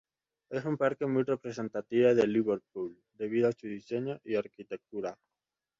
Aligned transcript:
Es 0.49 0.65
un 0.65 0.77
parque 0.77 1.05
muy 1.05 1.21
representativo 1.21 2.15
de 2.15 2.25
Liverpool, 2.25 2.97
debido 3.13 3.49
a 3.49 3.51
su 3.51 3.67
diseño 3.67 4.19
y 4.23 4.33
arquitectura. 4.33 5.15